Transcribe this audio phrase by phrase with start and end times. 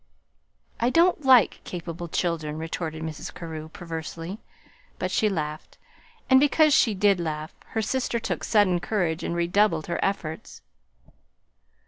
[0.79, 3.31] "I don't like 'capable' children," retorted Mrs.
[3.31, 4.39] Carew perversely
[4.97, 5.77] but she laughed;
[6.27, 10.63] and because she did laugh, her sister took sudden courage and redoubled her efforts.